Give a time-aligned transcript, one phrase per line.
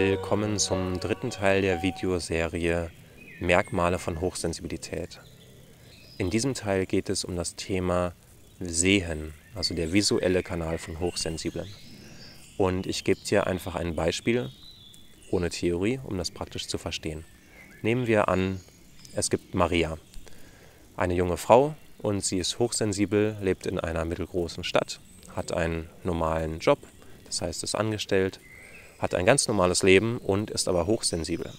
[0.00, 2.92] Willkommen zum dritten Teil der Videoserie
[3.40, 5.18] Merkmale von Hochsensibilität.
[6.18, 8.12] In diesem Teil geht es um das Thema
[8.60, 11.66] Sehen, also der visuelle Kanal von Hochsensiblen.
[12.56, 14.52] Und ich gebe dir einfach ein Beispiel
[15.32, 17.24] ohne Theorie, um das praktisch zu verstehen.
[17.82, 18.60] Nehmen wir an,
[19.16, 19.98] es gibt Maria,
[20.96, 25.00] eine junge Frau und sie ist hochsensibel, lebt in einer mittelgroßen Stadt,
[25.34, 26.78] hat einen normalen Job,
[27.24, 28.38] das heißt ist angestellt,
[28.98, 31.50] hat ein ganz normales Leben und ist aber hochsensibel.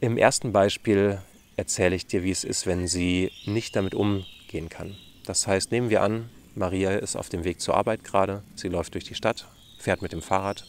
[0.00, 1.20] Im ersten Beispiel
[1.56, 4.96] erzähle ich dir, wie es ist, wenn sie nicht damit umgehen kann.
[5.24, 8.94] Das heißt, nehmen wir an, Maria ist auf dem Weg zur Arbeit gerade, sie läuft
[8.94, 9.46] durch die Stadt,
[9.78, 10.64] fährt mit dem Fahrrad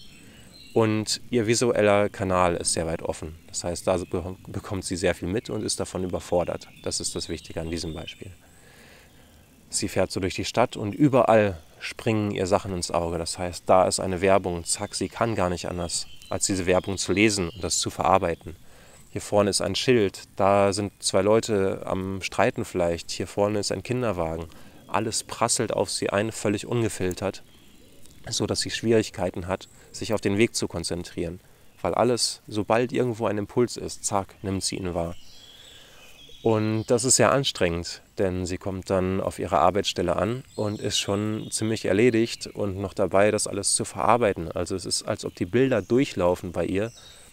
[0.74, 3.36] und ihr visueller Kanal ist sehr weit offen.
[3.48, 3.98] Das heißt, da
[4.48, 6.68] bekommt sie sehr viel mit und ist davon überfordert.
[6.84, 8.32] Das ist das Wichtige an diesem Beispiel.
[9.70, 13.18] Sie fährt so durch die Stadt und überall springen ihr Sachen ins Auge.
[13.18, 16.98] Das heißt, da ist eine Werbung, zack, sie kann gar nicht anders, als diese Werbung
[16.98, 18.56] zu lesen und das zu verarbeiten.
[19.10, 23.72] Hier vorne ist ein Schild, da sind zwei Leute am Streiten vielleicht, hier vorne ist
[23.72, 24.46] ein Kinderwagen.
[24.88, 27.44] Alles prasselt auf sie ein, völlig ungefiltert
[28.32, 31.40] so dass sie Schwierigkeiten hat, sich auf den Weg zu konzentrieren,
[31.82, 35.16] weil alles, sobald irgendwo ein Impuls ist, zack, nimmt sie ihn wahr.
[36.44, 41.00] Und das ist sehr anstrengend, denn sie kommt dann auf ihre Arbeitsstelle an und ist
[41.00, 44.52] schon ziemlich erledigt und noch dabei, das alles zu verarbeiten.
[44.52, 46.92] Also es ist, als ob die Bilder durchlaufen bei ihr,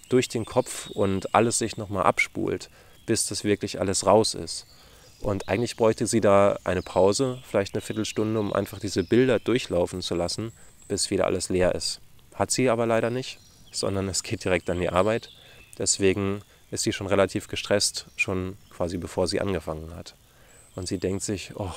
[0.09, 2.71] durch den Kopf und alles sich nochmal abspult,
[3.07, 4.67] bis das wirklich alles raus ist.
[5.21, 10.03] Und eigentlich bräuchte sie da eine Pause, vielleicht eine Viertelstunde, um einfach diese Bilder durchlaufen
[10.03, 10.53] zu lassen,
[10.89, 12.01] bis wieder alles leer ist.
[12.35, 13.39] Hat sie aber leider nicht,
[13.71, 15.31] sondern es geht direkt an die Arbeit.
[15.79, 16.43] Deswegen
[16.75, 20.17] ist sie schon relativ gestresst, schon quasi bevor sie angefangen hat.
[20.75, 21.73] Und sie denkt sich, oh,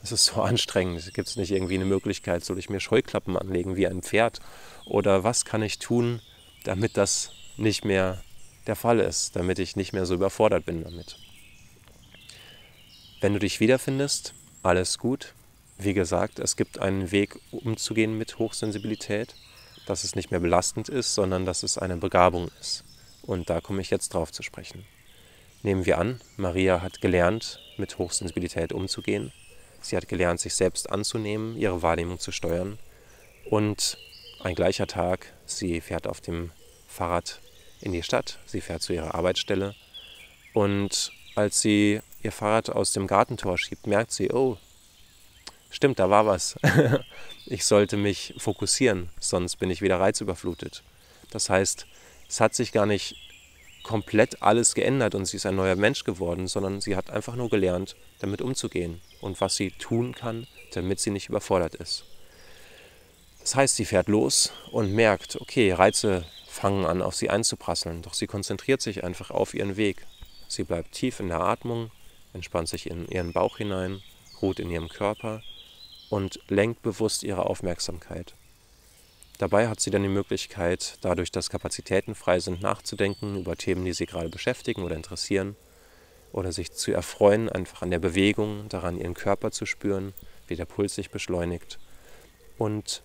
[0.00, 1.12] das ist so anstrengend.
[1.12, 4.40] Gibt es nicht irgendwie eine Möglichkeit, soll ich mir Scheuklappen anlegen wie ein Pferd?
[4.86, 6.22] Oder was kann ich tun,
[6.64, 8.22] damit das nicht mehr
[8.68, 11.18] der Fall ist, damit ich nicht mehr so überfordert bin damit?
[13.20, 15.34] Wenn du dich wiederfindest, alles gut,
[15.78, 19.34] wie gesagt, es gibt einen Weg umzugehen mit Hochsensibilität,
[19.86, 22.84] dass es nicht mehr belastend ist, sondern dass es eine Begabung ist.
[23.26, 24.84] Und da komme ich jetzt drauf zu sprechen.
[25.62, 29.32] Nehmen wir an, Maria hat gelernt, mit Hochsensibilität umzugehen.
[29.80, 32.78] Sie hat gelernt, sich selbst anzunehmen, ihre Wahrnehmung zu steuern.
[33.50, 33.98] Und
[34.40, 36.52] ein gleicher Tag, sie fährt auf dem
[36.86, 37.40] Fahrrad
[37.80, 39.74] in die Stadt, sie fährt zu ihrer Arbeitsstelle.
[40.54, 44.56] Und als sie ihr Fahrrad aus dem Gartentor schiebt, merkt sie, oh,
[45.70, 46.56] stimmt, da war was.
[47.46, 50.82] ich sollte mich fokussieren, sonst bin ich wieder reizüberflutet.
[51.30, 51.86] Das heißt,
[52.28, 53.16] es hat sich gar nicht
[53.82, 57.48] komplett alles geändert und sie ist ein neuer Mensch geworden, sondern sie hat einfach nur
[57.48, 62.04] gelernt, damit umzugehen und was sie tun kann, damit sie nicht überfordert ist.
[63.40, 68.14] Das heißt, sie fährt los und merkt, okay, Reize fangen an, auf sie einzuprasseln, doch
[68.14, 70.04] sie konzentriert sich einfach auf ihren Weg.
[70.48, 71.92] Sie bleibt tief in der Atmung,
[72.32, 74.02] entspannt sich in ihren Bauch hinein,
[74.42, 75.42] ruht in ihrem Körper
[76.10, 78.34] und lenkt bewusst ihre Aufmerksamkeit.
[79.38, 83.92] Dabei hat sie dann die Möglichkeit, dadurch, dass Kapazitäten frei sind, nachzudenken über Themen, die
[83.92, 85.56] sie gerade beschäftigen oder interessieren,
[86.32, 90.14] oder sich zu erfreuen, einfach an der Bewegung, daran ihren Körper zu spüren,
[90.48, 91.78] wie der Puls sich beschleunigt.
[92.58, 93.02] Und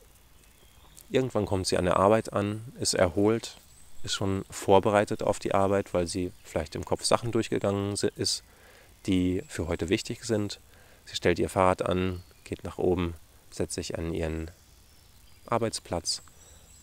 [1.09, 3.57] irgendwann kommt sie an der Arbeit an, ist erholt,
[4.03, 8.43] ist schon vorbereitet auf die Arbeit, weil sie vielleicht im Kopf Sachen durchgegangen ist,
[9.05, 10.59] die für heute wichtig sind.
[11.05, 13.15] Sie stellt ihr Fahrrad an, geht nach oben,
[13.49, 14.49] setzt sich an ihren
[15.45, 16.21] Arbeitsplatz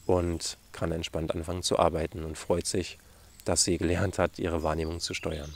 [0.07, 2.99] und kann entspannt anfangen zu arbeiten und freut sich,
[3.45, 5.55] dass sie gelernt hat, ihre Wahrnehmung zu steuern.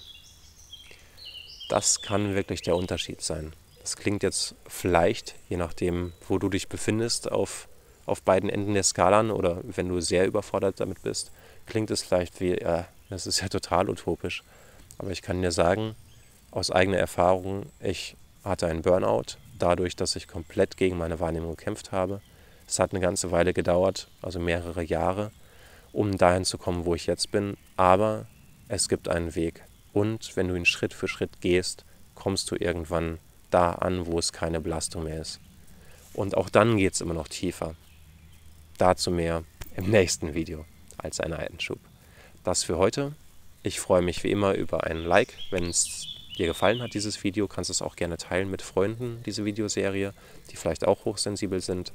[1.69, 3.53] Das kann wirklich der Unterschied sein.
[3.81, 7.69] Das klingt jetzt vielleicht, je nachdem, wo du dich befindest, auf,
[8.07, 11.33] auf beiden Enden der Skalen oder wenn du sehr überfordert damit bist,
[11.67, 14.43] klingt es vielleicht wie, ja, das ist ja total utopisch.
[14.99, 15.95] Aber ich kann dir sagen,
[16.51, 21.93] aus eigener Erfahrung, ich hatte einen Burnout dadurch, dass ich komplett gegen meine Wahrnehmung gekämpft
[21.93, 22.21] habe.
[22.73, 25.31] Es hat eine ganze Weile gedauert, also mehrere Jahre,
[25.93, 27.59] um dahin zu kommen, wo ich jetzt bin.
[27.77, 28.25] Aber
[28.67, 29.63] es gibt einen Weg.
[29.93, 31.85] Und wenn du ihn Schritt für Schritt gehst,
[32.15, 33.19] kommst du irgendwann
[33.51, 35.39] da an, wo es keine Belastung mehr ist.
[36.15, 37.75] Und auch dann geht es immer noch tiefer.
[38.79, 39.45] Dazu mehr
[39.77, 40.65] im nächsten Video
[40.97, 41.79] als ein Einschub.
[42.43, 43.13] Das für heute.
[43.63, 46.07] Ich freue mich wie immer über ein Like, wenn es
[46.39, 50.15] dir gefallen hat, dieses Video, kannst du es auch gerne teilen mit Freunden, diese Videoserie,
[50.51, 51.93] die vielleicht auch hochsensibel sind.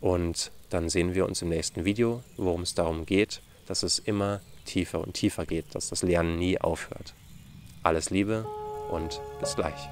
[0.00, 4.40] Und dann sehen wir uns im nächsten Video, worum es darum geht, dass es immer
[4.64, 7.14] tiefer und tiefer geht, dass das Lernen nie aufhört.
[7.82, 8.46] Alles Liebe
[8.90, 9.88] und bis gleich.